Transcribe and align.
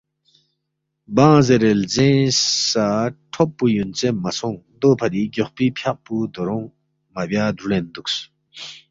بانگ 1.15 1.41
زیرے 1.47 1.71
لزینگ 1.81 2.25
سہ 2.69 2.85
ٹھوپ 3.31 3.49
پو 3.57 3.65
یونژے 3.75 4.09
مہ 4.23 4.31
سونگ 4.37 4.59
دو 4.79 4.89
فری 4.99 5.21
گیوخپی 5.33 5.65
فیق 5.79 5.95
پو 6.05 6.13
دورونگ 6.33 6.67
مہ 7.13 7.23
بیا 7.29 7.43
دُرلین 7.57 7.85
دوکس۔ 7.93 8.15